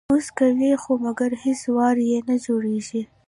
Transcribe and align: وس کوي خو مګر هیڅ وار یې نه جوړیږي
وس 0.13 0.27
کوي 0.39 0.71
خو 0.81 0.91
مګر 1.05 1.31
هیڅ 1.43 1.61
وار 1.75 1.97
یې 2.09 2.17
نه 2.27 2.35
جوړیږي 2.45 3.01